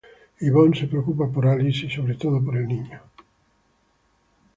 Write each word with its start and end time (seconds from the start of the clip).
Ivonne 0.47 0.73
se 0.75 0.87
preocupa 0.87 1.27
por 1.27 1.45
Alice 1.45 1.85
y 1.85 1.89
sobre 1.91 2.15
todo 2.15 2.43
por 2.43 2.57
el 2.57 2.67
niño. 2.67 2.99